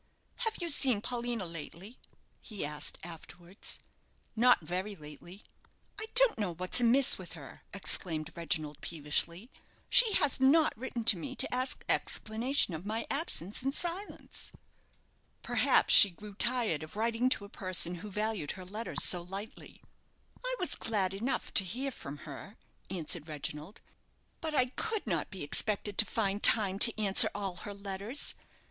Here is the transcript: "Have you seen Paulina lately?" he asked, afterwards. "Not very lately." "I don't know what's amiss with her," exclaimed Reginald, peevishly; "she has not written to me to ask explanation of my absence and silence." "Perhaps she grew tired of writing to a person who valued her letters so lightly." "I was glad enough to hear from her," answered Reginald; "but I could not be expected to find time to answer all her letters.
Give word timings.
"Have 0.37 0.55
you 0.59 0.69
seen 0.71 0.99
Paulina 0.99 1.45
lately?" 1.45 1.99
he 2.41 2.65
asked, 2.65 2.97
afterwards. 3.03 3.77
"Not 4.35 4.61
very 4.61 4.95
lately." 4.95 5.43
"I 5.99 6.07
don't 6.15 6.39
know 6.39 6.55
what's 6.55 6.81
amiss 6.81 7.19
with 7.19 7.33
her," 7.33 7.61
exclaimed 7.71 8.31
Reginald, 8.35 8.81
peevishly; 8.81 9.51
"she 9.91 10.13
has 10.13 10.39
not 10.39 10.75
written 10.75 11.03
to 11.03 11.17
me 11.19 11.35
to 11.35 11.53
ask 11.53 11.85
explanation 11.87 12.73
of 12.73 12.83
my 12.83 13.05
absence 13.11 13.61
and 13.61 13.75
silence." 13.75 14.51
"Perhaps 15.43 15.93
she 15.93 16.09
grew 16.09 16.33
tired 16.33 16.81
of 16.81 16.95
writing 16.95 17.29
to 17.29 17.45
a 17.45 17.47
person 17.47 17.93
who 18.01 18.09
valued 18.09 18.53
her 18.53 18.65
letters 18.65 19.03
so 19.03 19.21
lightly." 19.21 19.83
"I 20.43 20.55
was 20.57 20.73
glad 20.73 21.13
enough 21.13 21.53
to 21.53 21.63
hear 21.63 21.91
from 21.91 22.17
her," 22.25 22.57
answered 22.89 23.27
Reginald; 23.27 23.81
"but 24.39 24.55
I 24.55 24.65
could 24.65 25.05
not 25.05 25.29
be 25.29 25.43
expected 25.43 25.99
to 25.99 26.05
find 26.05 26.41
time 26.41 26.79
to 26.79 26.99
answer 26.99 27.29
all 27.35 27.57
her 27.57 27.73
letters. 27.75 28.33